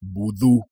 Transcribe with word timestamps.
Vudú. 0.00 0.64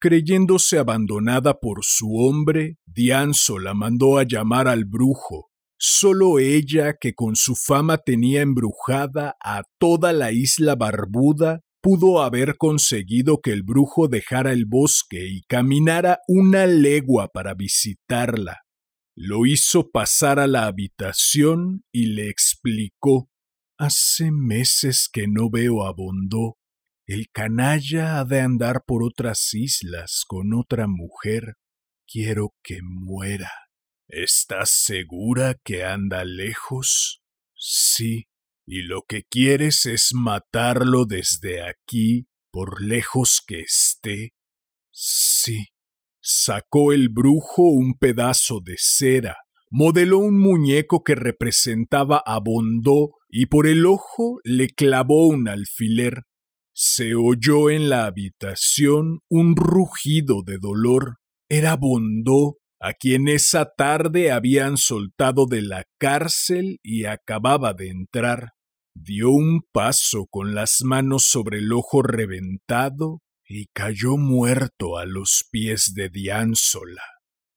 Creyéndose 0.00 0.78
abandonada 0.78 1.58
por 1.60 1.78
su 1.82 2.14
hombre, 2.16 2.76
Dianzo 2.86 3.58
la 3.58 3.74
mandó 3.74 4.18
a 4.18 4.24
llamar 4.24 4.68
al 4.68 4.84
brujo. 4.84 5.50
Solo 5.78 6.38
ella, 6.38 6.96
que 7.00 7.14
con 7.14 7.36
su 7.36 7.54
fama 7.56 7.98
tenía 7.98 8.42
embrujada 8.42 9.36
a 9.42 9.62
toda 9.78 10.12
la 10.12 10.32
isla 10.32 10.76
barbuda, 10.76 11.60
pudo 11.82 12.22
haber 12.22 12.56
conseguido 12.56 13.40
que 13.42 13.52
el 13.52 13.62
brujo 13.62 14.08
dejara 14.08 14.52
el 14.52 14.64
bosque 14.66 15.26
y 15.28 15.42
caminara 15.42 16.20
una 16.28 16.66
legua 16.66 17.28
para 17.28 17.54
visitarla. 17.54 18.60
Lo 19.16 19.46
hizo 19.46 19.90
pasar 19.90 20.38
a 20.38 20.46
la 20.46 20.66
habitación 20.66 21.84
y 21.92 22.06
le 22.14 22.28
explicó 22.28 23.28
Hace 23.78 24.30
meses 24.30 25.08
que 25.12 25.26
no 25.28 25.50
veo 25.50 25.84
a 25.84 25.92
Bondó. 25.92 26.56
El 27.06 27.28
canalla 27.30 28.18
ha 28.18 28.24
de 28.24 28.40
andar 28.40 28.84
por 28.86 29.02
otras 29.02 29.52
islas 29.52 30.24
con 30.26 30.54
otra 30.54 30.86
mujer. 30.86 31.56
Quiero 32.06 32.54
que 32.62 32.78
muera. 32.82 33.50
¿Estás 34.08 34.70
segura 34.70 35.54
que 35.62 35.84
anda 35.84 36.24
lejos? 36.24 37.22
Sí, 37.54 38.28
y 38.66 38.82
lo 38.82 39.02
que 39.06 39.24
quieres 39.24 39.84
es 39.84 40.12
matarlo 40.14 41.04
desde 41.04 41.62
aquí, 41.62 42.26
por 42.50 42.82
lejos 42.82 43.42
que 43.46 43.60
esté. 43.60 44.32
Sí. 44.90 45.66
Sacó 46.22 46.94
el 46.94 47.10
brujo 47.10 47.68
un 47.68 47.98
pedazo 47.98 48.60
de 48.64 48.76
cera, 48.78 49.36
modeló 49.70 50.20
un 50.20 50.40
muñeco 50.40 51.04
que 51.04 51.14
representaba 51.14 52.22
a 52.24 52.40
Bondó 52.40 53.10
y 53.28 53.46
por 53.46 53.66
el 53.66 53.84
ojo 53.84 54.38
le 54.42 54.68
clavó 54.70 55.26
un 55.26 55.48
alfiler. 55.48 56.22
Se 56.76 57.14
oyó 57.14 57.70
en 57.70 57.88
la 57.88 58.06
habitación 58.06 59.20
un 59.30 59.54
rugido 59.54 60.42
de 60.44 60.58
dolor. 60.58 61.18
Era 61.48 61.76
Bondó, 61.76 62.56
a 62.80 62.94
quien 62.94 63.28
esa 63.28 63.72
tarde 63.76 64.32
habían 64.32 64.76
soltado 64.76 65.46
de 65.46 65.62
la 65.62 65.84
cárcel 65.98 66.80
y 66.82 67.04
acababa 67.04 67.74
de 67.74 67.90
entrar. 67.90 68.54
Dio 68.92 69.30
un 69.30 69.62
paso 69.72 70.26
con 70.28 70.56
las 70.56 70.82
manos 70.82 71.26
sobre 71.26 71.58
el 71.58 71.72
ojo 71.72 72.02
reventado 72.02 73.22
y 73.46 73.66
cayó 73.72 74.16
muerto 74.16 74.98
a 74.98 75.06
los 75.06 75.46
pies 75.52 75.92
de 75.94 76.08
Diánsola. 76.08 77.04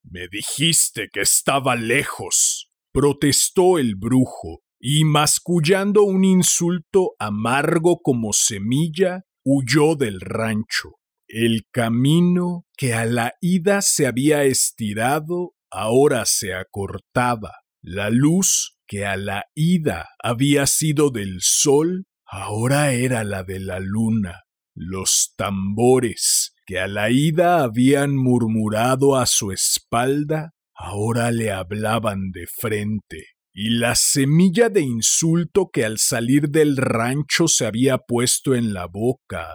Me 0.03 0.27
dijiste 0.27 1.09
que 1.11 1.21
estaba 1.21 1.75
lejos, 1.75 2.71
protestó 2.93 3.79
el 3.79 3.95
brujo, 3.95 4.61
y 4.79 5.05
mascullando 5.05 6.03
un 6.03 6.23
insulto 6.23 7.11
amargo 7.19 7.99
como 8.01 8.33
semilla, 8.33 9.23
huyó 9.43 9.95
del 9.95 10.21
rancho. 10.21 10.95
El 11.27 11.63
camino 11.71 12.65
que 12.77 12.93
a 12.93 13.05
la 13.05 13.33
ida 13.41 13.81
se 13.81 14.07
había 14.07 14.43
estirado 14.43 15.53
ahora 15.71 16.25
se 16.25 16.53
acortaba. 16.53 17.53
La 17.81 18.09
luz 18.09 18.77
que 18.87 19.05
a 19.05 19.17
la 19.17 19.45
ida 19.53 20.09
había 20.23 20.67
sido 20.67 21.09
del 21.09 21.39
sol 21.41 22.05
ahora 22.25 22.93
era 22.93 23.23
la 23.23 23.43
de 23.43 23.59
la 23.59 23.79
luna. 23.79 24.43
Los 24.73 25.33
tambores 25.35 26.53
que 26.65 26.79
a 26.79 26.87
la 26.87 27.09
ida 27.09 27.63
habían 27.63 28.15
murmurado 28.15 29.15
a 29.15 29.25
su 29.25 29.51
espalda 29.51 30.53
ahora 30.73 31.31
le 31.31 31.51
hablaban 31.51 32.31
de 32.31 32.45
frente 32.47 33.36
y 33.59 33.71
la 33.71 33.95
semilla 33.95 34.69
de 34.69 34.81
insulto 34.81 35.71
que 35.73 35.83
al 35.83 35.97
salir 35.97 36.49
del 36.49 36.77
rancho 36.77 37.47
se 37.47 37.65
había 37.65 37.97
puesto 37.97 38.53
en 38.53 38.71
la 38.71 38.85
boca, 38.85 39.49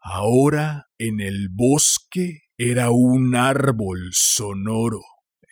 ahora 0.00 0.86
en 0.96 1.20
el 1.20 1.50
bosque 1.50 2.44
era 2.56 2.88
un 2.90 3.36
árbol 3.36 4.08
sonoro. 4.12 5.02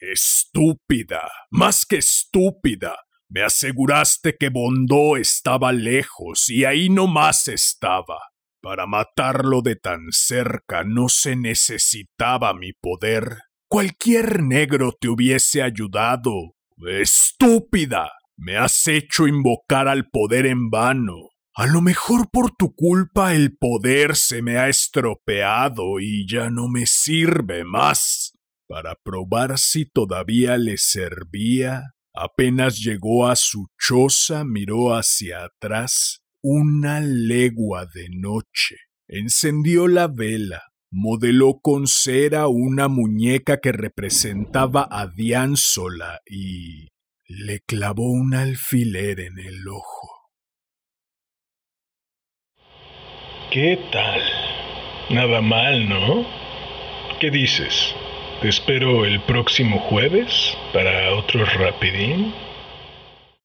Estúpida, 0.01 1.21
más 1.51 1.85
que 1.85 1.97
estúpida. 1.97 2.97
Me 3.29 3.43
aseguraste 3.43 4.37
que 4.41 4.49
Bondó 4.49 5.19
estaba 5.19 5.71
lejos 5.73 6.49
y 6.49 6.65
ahí 6.65 6.89
no 6.89 7.07
más 7.07 7.49
estaba. 7.49 8.19
Para 8.63 8.87
matarlo 8.87 9.61
de 9.61 9.77
tan 9.77 10.07
cerca 10.11 10.85
no 10.85 11.11
se 11.11 11.37
necesitaba 11.37 12.55
mi 12.55 12.73
poder. 12.73 13.41
Cualquier 13.69 14.43
negro 14.43 14.97
te 14.99 15.11
hubiese 15.11 15.61
ayudado, 15.61 16.55
Estúpida. 16.87 18.13
Me 18.37 18.57
has 18.57 18.87
hecho 18.87 19.27
invocar 19.27 19.89
al 19.89 20.09
poder 20.11 20.47
en 20.47 20.71
vano. 20.71 21.31
A 21.55 21.67
lo 21.67 21.81
mejor 21.81 22.31
por 22.31 22.53
tu 22.53 22.73
culpa 22.75 23.35
el 23.35 23.57
poder 23.57 24.15
se 24.15 24.43
me 24.43 24.59
ha 24.59 24.69
estropeado 24.69 25.99
y 25.99 26.25
ya 26.29 26.51
no 26.51 26.69
me 26.69 26.87
sirve 26.87 27.65
más. 27.65 28.33
Para 28.69 28.95
probar 29.03 29.59
si 29.59 29.87
todavía 29.87 30.57
le 30.57 30.79
servía, 30.79 31.95
apenas 32.15 32.79
llegó 32.79 33.27
a 33.27 33.35
su 33.35 33.67
choza, 33.77 34.45
miró 34.45 34.95
hacia 34.95 35.45
atrás, 35.45 36.21
una 36.43 37.01
legua 37.01 37.87
de 37.87 38.09
noche. 38.11 38.77
Encendió 39.09 39.89
la 39.89 40.07
vela, 40.07 40.63
modeló 40.91 41.61
con 41.61 41.87
cera 41.87 42.49
una 42.49 42.89
muñeca 42.89 43.61
que 43.61 43.73
representaba 43.73 44.89
a 44.91 45.07
Diánsola 45.07 46.21
y 46.27 46.89
le 47.27 47.61
clavó 47.61 48.11
un 48.11 48.35
alfiler 48.35 49.21
en 49.21 49.39
el 49.39 49.69
ojo. 49.69 50.09
¿Qué 53.51 53.79
tal? 53.93 54.21
Nada 55.11 55.41
mal, 55.41 55.89
¿no? 55.89 56.27
¿Qué 57.21 57.31
dices? 57.31 57.95
¿Te 58.41 58.49
espero 58.49 59.05
el 59.05 59.21
próximo 59.23 59.81
jueves 59.81 60.57
para 60.73 61.15
otro 61.15 61.45
rapidín? 61.45 62.33